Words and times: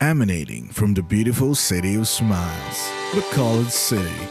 emanating 0.00 0.66
from 0.66 0.94
the 0.94 1.02
beautiful 1.02 1.54
city 1.54 1.94
of 1.94 2.08
smiles, 2.08 2.78
the 3.12 3.20
College 3.32 3.68
City. 3.68 4.28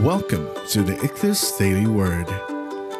Welcome 0.00 0.48
to 0.70 0.82
the 0.82 0.94
Ichthus 1.04 1.58
Daily 1.58 1.86
Word. 1.86 2.26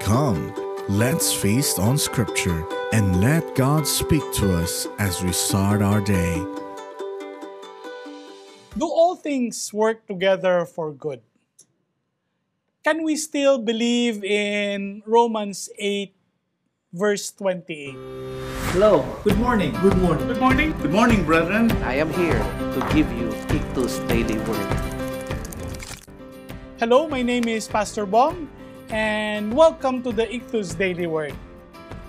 Come, 0.00 0.52
let's 0.90 1.32
feast 1.32 1.78
on 1.78 1.96
Scripture 1.96 2.66
and 2.92 3.22
let 3.22 3.54
God 3.54 3.86
speak 3.86 4.20
to 4.34 4.54
us 4.54 4.86
as 4.98 5.22
we 5.22 5.32
start 5.32 5.80
our 5.80 6.02
day. 6.02 6.36
Do 8.76 8.84
all 8.84 9.16
things 9.16 9.72
work 9.72 10.06
together 10.06 10.66
for 10.66 10.92
good? 10.92 11.22
Can 12.84 13.02
we 13.02 13.16
still 13.16 13.56
believe 13.56 14.22
in 14.22 15.02
Romans 15.06 15.70
8, 15.78 16.12
verse 16.92 17.32
28? 17.36 17.92
Hello, 18.72 19.04
good 19.22 19.36
morning. 19.36 19.76
Good 19.84 19.98
morning. 19.98 20.26
Good 20.26 20.40
morning. 20.40 20.72
Good 20.80 20.90
morning, 20.90 21.20
brethren. 21.24 21.70
I 21.84 22.00
am 22.00 22.08
here 22.16 22.40
to 22.40 22.80
give 22.96 23.04
you 23.12 23.28
Ichthus 23.52 24.00
Daily 24.08 24.40
Word. 24.48 24.68
Hello, 26.80 27.06
my 27.06 27.20
name 27.20 27.44
is 27.44 27.68
Pastor 27.68 28.06
Bong, 28.06 28.48
and 28.88 29.52
welcome 29.52 30.02
to 30.02 30.12
the 30.12 30.24
Ichthus 30.32 30.72
Daily 30.78 31.06
Word. 31.06 31.36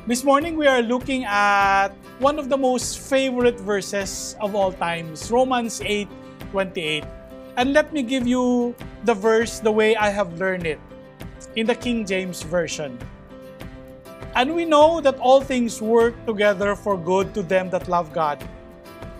This 0.07 0.23
morning 0.23 0.55
we 0.55 0.65
are 0.65 0.81
looking 0.81 1.25
at 1.27 1.89
one 2.23 2.39
of 2.39 2.47
the 2.47 2.57
most 2.57 3.03
favorite 3.03 3.59
verses 3.59 4.39
of 4.39 4.55
all 4.55 4.71
times, 4.71 5.29
Romans 5.29 5.81
8 5.83 6.07
28. 6.55 7.03
And 7.57 7.73
let 7.73 7.91
me 7.91 8.01
give 8.01 8.25
you 8.25 8.73
the 9.03 9.13
verse 9.13 9.59
the 9.59 9.71
way 9.71 9.97
I 9.99 10.07
have 10.07 10.39
learned 10.39 10.65
it 10.65 10.79
in 11.57 11.67
the 11.67 11.75
King 11.75 12.07
James 12.07 12.43
Version. 12.47 12.97
And 14.35 14.55
we 14.55 14.65
know 14.65 15.01
that 15.01 15.17
all 15.19 15.41
things 15.41 15.81
work 15.81 16.13
together 16.25 16.75
for 16.75 16.97
good 16.97 17.33
to 17.33 17.41
them 17.41 17.69
that 17.71 17.87
love 17.87 18.13
God, 18.13 18.43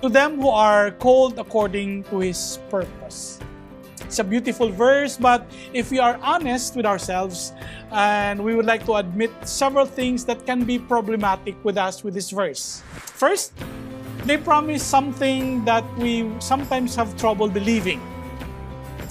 to 0.02 0.10
them 0.10 0.40
who 0.40 0.50
are 0.50 0.92
called 0.92 1.40
according 1.40 2.04
to 2.06 2.20
His 2.20 2.60
purpose. 2.70 3.40
It's 4.02 4.18
a 4.18 4.24
beautiful 4.24 4.70
verse, 4.70 5.18
but 5.18 5.46
if 5.72 5.92
we 5.92 6.00
are 6.00 6.18
honest 6.24 6.76
with 6.76 6.86
ourselves, 6.86 7.54
and 7.92 8.44
we 8.44 8.56
would 8.56 8.66
like 8.66 8.86
to 8.86 8.96
admit 8.96 9.30
several 9.44 9.86
things 9.86 10.26
that 10.26 10.46
can 10.46 10.64
be 10.64 10.80
problematic 10.80 11.54
with 11.64 11.78
us 11.78 12.04
with 12.04 12.16
this 12.16 12.32
verse. 12.32 12.82
First, 12.96 13.54
they 14.26 14.38
promise 14.38 14.84
something 14.84 15.64
that 15.66 15.86
we 15.98 16.30
sometimes 16.40 16.96
have 16.96 17.16
trouble 17.18 17.50
believing. 17.50 18.02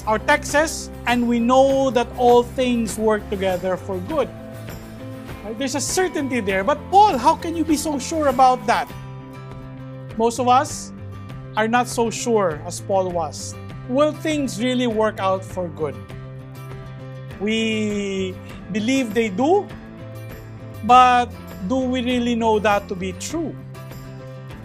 Our 0.07 0.19
text 0.19 0.53
says, 0.53 0.91
and 1.07 1.29
we 1.29 1.39
know 1.39 1.91
that 1.91 2.09
all 2.17 2.43
things 2.43 2.99
work 2.99 3.23
together 3.31 3.77
for 3.77 3.99
good. 4.09 4.29
There's 5.57 5.75
a 5.75 5.81
certainty 5.81 6.41
there. 6.41 6.63
But 6.63 6.79
Paul, 6.91 7.17
how 7.17 7.37
can 7.37 7.57
you 7.57 7.65
be 7.65 7.77
so 7.77 7.99
sure 7.99 8.29
about 8.29 8.67
that? 8.67 8.91
Most 10.19 10.39
of 10.39 10.49
us 10.49 10.93
are 11.57 11.69
not 11.69 11.89
so 11.89 12.11
sure 12.11 12.61
as 12.67 12.81
Paul 12.81 13.11
was. 13.11 13.55
Will 13.89 14.13
things 14.13 14.63
really 14.63 14.87
work 14.87 15.21
out 15.21 15.45
for 15.45 15.69
good? 15.69 15.97
We 17.41 18.35
believe 18.73 19.15
they 19.15 19.29
do, 19.29 19.67
but 20.85 21.27
do 21.69 21.77
we 21.77 22.03
really 22.03 22.35
know 22.35 22.59
that 22.59 22.89
to 22.89 22.95
be 22.95 23.13
true? 23.15 23.55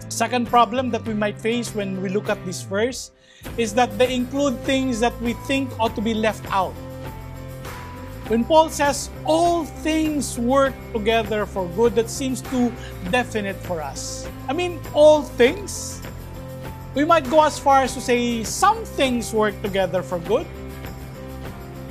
Second 0.08 0.48
problem 0.48 0.90
that 0.90 1.06
we 1.06 1.14
might 1.14 1.40
face 1.40 1.74
when 1.74 2.02
we 2.02 2.08
look 2.08 2.28
at 2.28 2.44
this 2.44 2.62
verse 2.62 3.12
is 3.56 3.74
that 3.74 3.96
they 3.98 4.14
include 4.14 4.58
things 4.64 5.00
that 5.00 5.14
we 5.22 5.32
think 5.46 5.70
ought 5.80 5.94
to 5.94 6.00
be 6.00 6.14
left 6.14 6.44
out. 6.52 6.74
When 8.28 8.42
Paul 8.44 8.70
says 8.70 9.10
all 9.24 9.64
things 9.84 10.38
work 10.38 10.72
together 10.94 11.44
for 11.44 11.68
good, 11.76 11.94
that 11.96 12.08
seems 12.08 12.40
too 12.40 12.72
definite 13.10 13.56
for 13.68 13.82
us. 13.82 14.26
I 14.48 14.54
mean, 14.54 14.80
all 14.94 15.22
things? 15.22 16.00
We 16.94 17.04
might 17.04 17.28
go 17.28 17.44
as 17.44 17.58
far 17.58 17.82
as 17.82 17.92
to 17.94 18.00
say 18.00 18.42
some 18.44 18.84
things 18.96 19.34
work 19.34 19.52
together 19.60 20.02
for 20.02 20.18
good. 20.20 20.46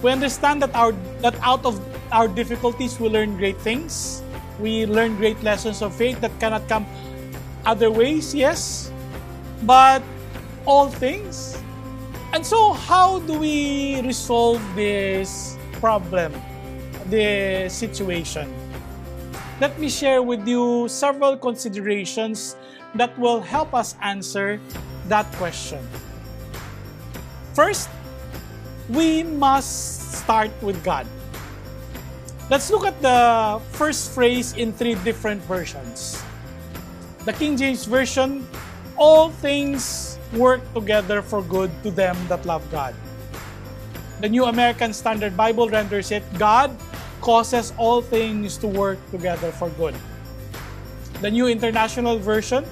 We 0.02 0.10
understand 0.10 0.62
that 0.64 0.74
our 0.74 0.92
that 1.22 1.38
out 1.46 1.66
of 1.66 1.78
our 2.12 2.28
difficulties 2.28 3.00
we 3.00 3.10
learn 3.10 3.38
great 3.38 3.62
things. 3.62 4.24
We 4.60 4.86
learn 4.90 5.18
great 5.18 5.38
lessons 5.44 5.82
of 5.82 5.94
faith 5.94 6.20
that 6.22 6.34
cannot 6.40 6.66
come 6.68 6.88
other 7.66 7.92
ways, 7.92 8.34
yes. 8.34 8.92
But 9.64 10.02
all 10.66 10.90
things? 10.90 11.62
And 12.34 12.46
so 12.46 12.74
how 12.74 13.20
do 13.30 13.38
we 13.38 14.02
resolve 14.02 14.62
this 14.74 15.58
problem, 15.84 16.32
the 17.12 17.68
situation? 17.68 18.48
Let 19.60 19.76
me 19.76 19.92
share 19.92 20.24
with 20.24 20.48
you 20.48 20.88
several 20.88 21.36
considerations 21.36 22.56
that 22.96 23.12
will 23.20 23.44
help 23.44 23.76
us 23.76 24.00
answer 24.00 24.64
that 25.12 25.28
question. 25.36 25.84
First, 27.52 27.92
we 28.88 29.28
must 29.28 30.24
start 30.24 30.56
with 30.64 30.80
God. 30.88 31.04
Let's 32.48 32.72
look 32.72 32.88
at 32.88 32.96
the 33.04 33.60
first 33.76 34.16
phrase 34.16 34.56
in 34.56 34.72
three 34.72 34.96
different 35.04 35.44
versions. 35.52 36.24
The 37.28 37.36
King 37.36 37.60
James 37.60 37.84
Version, 37.84 38.48
all 38.96 39.36
things 39.44 40.16
work 40.32 40.64
together 40.72 41.20
for 41.20 41.44
good 41.44 41.72
to 41.84 41.92
them 41.92 42.16
that 42.32 42.48
love 42.48 42.64
God. 42.72 42.96
The 44.24 44.30
New 44.30 44.46
American 44.46 44.94
Standard 44.94 45.36
Bible 45.36 45.68
renders 45.68 46.10
it, 46.10 46.24
God 46.40 46.72
causes 47.20 47.74
all 47.76 48.02
things 48.02 48.56
to 48.64 48.68
work 48.72 48.96
together 49.12 49.52
for 49.52 49.68
good. 49.76 49.94
The 51.20 51.30
New 51.30 51.52
International 51.52 52.18
Version, 52.18 52.64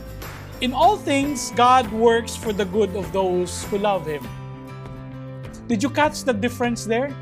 in 0.61 0.71
all 0.71 0.95
things, 0.95 1.51
God 1.51 1.91
works 1.91 2.37
for 2.37 2.53
the 2.53 2.63
good 2.63 2.95
of 2.95 3.11
those 3.11 3.65
who 3.65 3.79
love 3.79 4.07
Him. 4.07 4.23
Did 5.67 5.83
you 5.83 5.89
catch 5.89 6.23
the 6.23 6.31
difference 6.31 6.85
there? 6.85 7.13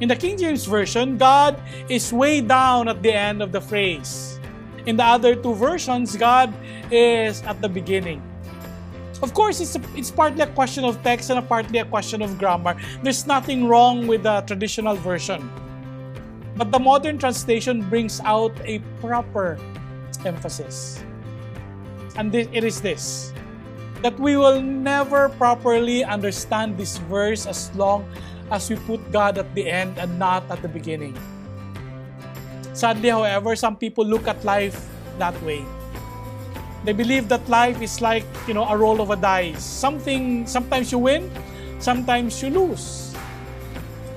In 0.00 0.08
the 0.08 0.16
King 0.16 0.36
James 0.36 0.66
Version, 0.66 1.16
God 1.16 1.54
is 1.88 2.12
way 2.12 2.40
down 2.40 2.88
at 2.88 3.00
the 3.00 3.14
end 3.14 3.42
of 3.42 3.52
the 3.52 3.60
phrase. 3.60 4.40
In 4.86 4.96
the 4.96 5.06
other 5.06 5.36
two 5.36 5.54
versions, 5.54 6.16
God 6.16 6.52
is 6.90 7.42
at 7.42 7.62
the 7.62 7.68
beginning. 7.68 8.26
Of 9.22 9.34
course, 9.34 9.60
it's, 9.60 9.76
a, 9.76 9.82
it's 9.94 10.10
partly 10.10 10.40
a 10.40 10.46
question 10.46 10.84
of 10.84 11.02
text 11.02 11.30
and 11.30 11.38
a 11.38 11.42
partly 11.42 11.78
a 11.78 11.84
question 11.84 12.22
of 12.22 12.38
grammar. 12.38 12.76
There's 13.02 13.26
nothing 13.26 13.68
wrong 13.68 14.06
with 14.06 14.22
the 14.22 14.40
traditional 14.42 14.96
version. 14.96 15.50
But 16.56 16.72
the 16.72 16.78
modern 16.78 17.18
translation 17.18 17.82
brings 17.88 18.20
out 18.24 18.52
a 18.64 18.80
proper 19.00 19.58
emphasis. 20.24 21.02
And 22.16 22.34
it 22.34 22.64
is 22.64 22.80
this 22.80 23.32
that 24.02 24.18
we 24.18 24.36
will 24.36 24.60
never 24.62 25.28
properly 25.36 26.02
understand 26.04 26.76
this 26.78 26.96
verse 27.12 27.46
as 27.46 27.68
long 27.76 28.08
as 28.50 28.68
we 28.70 28.76
put 28.88 29.00
God 29.12 29.36
at 29.36 29.54
the 29.54 29.68
end 29.68 29.98
and 29.98 30.18
not 30.18 30.42
at 30.50 30.62
the 30.62 30.68
beginning. 30.68 31.16
Sadly, 32.72 33.10
however, 33.10 33.54
some 33.56 33.76
people 33.76 34.04
look 34.04 34.26
at 34.26 34.42
life 34.44 34.88
that 35.18 35.36
way. 35.42 35.64
They 36.84 36.92
believe 36.92 37.28
that 37.28 37.46
life 37.48 37.82
is 37.82 38.00
like, 38.00 38.24
you 38.48 38.54
know, 38.54 38.64
a 38.64 38.76
roll 38.76 39.00
of 39.00 39.10
a 39.10 39.16
dice. 39.16 39.62
Something, 39.62 40.46
sometimes 40.46 40.90
you 40.92 40.98
win, 40.98 41.30
sometimes 41.78 42.42
you 42.42 42.50
lose. 42.50 43.14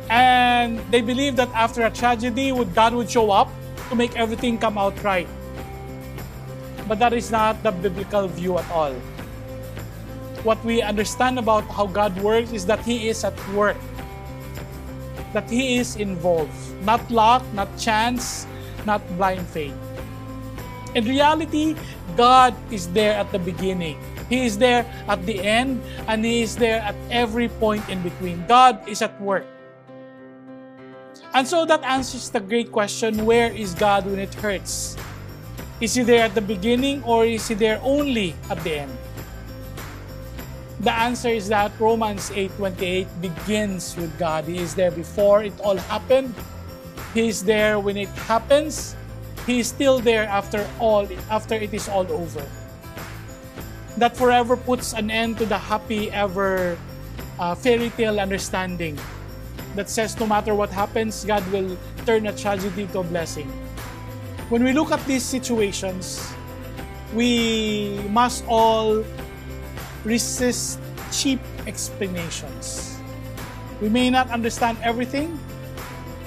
And 0.09 0.79
they 0.91 1.01
believe 1.01 1.35
that 1.35 1.49
after 1.53 1.85
a 1.85 1.89
tragedy, 1.89 2.51
God 2.73 2.93
would 2.93 3.09
show 3.09 3.31
up 3.31 3.49
to 3.89 3.95
make 3.95 4.15
everything 4.15 4.57
come 4.57 4.77
out 4.77 4.95
right. 5.03 5.27
But 6.87 6.99
that 6.99 7.13
is 7.13 7.31
not 7.31 7.61
the 7.63 7.71
biblical 7.71 8.27
view 8.27 8.57
at 8.57 8.69
all. 8.71 8.93
What 10.43 10.63
we 10.63 10.81
understand 10.81 11.39
about 11.39 11.63
how 11.65 11.87
God 11.87 12.19
works 12.21 12.51
is 12.51 12.65
that 12.67 12.79
He 12.79 13.07
is 13.09 13.23
at 13.23 13.35
work. 13.51 13.77
That 15.31 15.49
He 15.49 15.77
is 15.77 15.95
involved. 15.95 16.51
Not 16.83 16.99
luck, 17.09 17.43
not 17.53 17.67
chance, 17.77 18.45
not 18.85 19.01
blind 19.15 19.47
faith. 19.47 19.75
In 20.95 21.05
reality, 21.05 21.75
God 22.15 22.55
is 22.71 22.87
there 22.89 23.13
at 23.13 23.31
the 23.31 23.39
beginning. 23.39 23.97
He 24.29 24.45
is 24.45 24.57
there 24.57 24.85
at 25.07 25.25
the 25.25 25.41
end, 25.41 25.81
and 26.07 26.25
He 26.25 26.41
is 26.41 26.55
there 26.55 26.81
at 26.81 26.95
every 27.11 27.49
point 27.49 27.87
in 27.89 28.01
between. 28.01 28.45
God 28.47 28.81
is 28.87 29.01
at 29.01 29.19
work. 29.21 29.45
And 31.33 31.47
so 31.47 31.65
that 31.65 31.83
answers 31.83 32.29
the 32.29 32.39
great 32.39 32.71
question 32.71 33.25
where 33.25 33.51
is 33.51 33.73
God 33.73 34.05
when 34.05 34.19
it 34.19 34.33
hurts? 34.35 34.95
Is 35.81 35.95
He 35.95 36.03
there 36.03 36.25
at 36.25 36.35
the 36.35 36.45
beginning 36.45 37.03
or 37.03 37.25
is 37.25 37.47
He 37.47 37.55
there 37.55 37.81
only 37.81 38.35
at 38.49 38.61
the 38.63 38.85
end? 38.85 38.93
The 40.83 40.91
answer 40.91 41.29
is 41.29 41.47
that 41.47 41.71
Romans 41.79 42.29
8:28 42.35 43.07
begins 43.21 43.95
with 43.95 44.11
God. 44.19 44.43
He 44.45 44.59
is 44.59 44.75
there 44.75 44.91
before 44.91 45.41
it 45.41 45.55
all 45.63 45.79
happened. 45.89 46.35
He 47.15 47.31
is 47.31 47.41
there 47.41 47.79
when 47.79 47.95
it 47.95 48.11
happens. 48.27 48.95
He 49.45 49.59
is 49.59 49.67
still 49.67 49.99
there 49.99 50.23
after 50.23 50.67
all 50.79 51.07
after 51.29 51.55
it 51.55 51.73
is 51.73 51.89
all 51.89 52.07
over. 52.11 52.45
That 53.97 54.15
forever 54.15 54.57
puts 54.57 54.93
an 54.93 55.11
end 55.11 55.37
to 55.37 55.45
the 55.45 55.57
happy 55.57 56.09
ever 56.11 56.77
uh, 57.39 57.55
fairy 57.55 57.89
tale 57.91 58.19
understanding 58.19 58.97
that 59.75 59.89
says 59.89 60.17
no 60.19 60.25
matter 60.25 60.55
what 60.55 60.69
happens, 60.69 61.25
God 61.25 61.45
will 61.51 61.77
turn 62.05 62.27
a 62.27 62.33
tragedy 62.33 62.87
to 62.93 62.99
a 62.99 63.03
blessing. 63.03 63.49
When 64.49 64.63
we 64.63 64.71
look 64.71 64.91
at 64.91 65.03
these 65.05 65.23
situations, 65.23 66.21
we 67.13 67.99
must 68.09 68.45
all 68.47 69.03
resist 70.03 70.79
cheap 71.11 71.39
explanations. 71.65 72.97
We 73.81 73.89
may 73.89 74.09
not 74.09 74.29
understand 74.29 74.77
everything. 74.81 75.37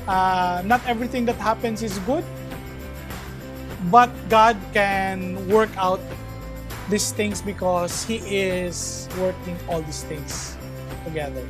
Uh, 0.06 0.62
not 0.64 0.80
everything 0.86 1.24
that 1.26 1.36
happens 1.36 1.82
is 1.82 1.98
good. 2.06 2.24
But 3.90 4.10
God 4.28 4.56
can 4.74 5.46
work 5.48 5.70
out 5.76 6.00
these 6.90 7.12
things 7.12 7.42
because 7.42 8.04
He 8.04 8.18
is 8.18 9.08
working 9.18 9.58
all 9.68 9.82
these 9.82 10.02
things 10.04 10.56
together. 11.04 11.46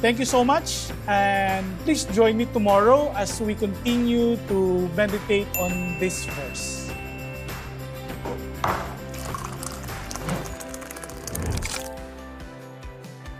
Thank 0.00 0.18
you 0.18 0.28
so 0.28 0.44
much, 0.44 0.92
and 1.08 1.64
please 1.80 2.04
join 2.12 2.36
me 2.36 2.44
tomorrow 2.52 3.08
as 3.16 3.40
we 3.40 3.54
continue 3.54 4.36
to 4.52 4.88
meditate 4.92 5.48
on 5.56 5.96
this 5.98 6.28
verse. 6.28 6.92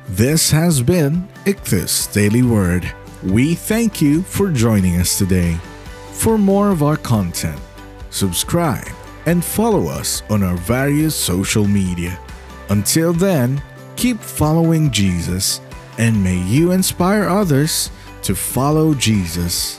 This 0.09 0.51
has 0.53 0.81
been 0.81 1.29
Ichthus 1.45 2.09
Daily 2.13 2.41
Word. 2.41 2.89
We 3.21 3.55
thank 3.55 4.01
you 4.01 4.23
for 4.23 4.49
joining 4.49 4.97
us 4.97 5.19
today. 5.19 5.59
For 6.15 6.39
more 6.39 6.71
of 6.71 6.83
our 6.83 6.97
content, 6.97 7.61
subscribe 8.09 8.89
and 9.27 9.45
follow 9.45 9.89
us 9.89 10.23
on 10.31 10.43
our 10.43 10.57
various 10.57 11.15
social 11.15 11.67
media. 11.67 12.19
Until 12.71 13.13
then, 13.13 13.63
keep 13.97 14.19
following 14.21 14.91
Jesus 14.91 15.61
and 15.99 16.25
may 16.25 16.41
you 16.43 16.73
inspire 16.73 17.29
others 17.29 17.91
to 18.23 18.35
follow 18.35 18.95
Jesus. 18.95 19.79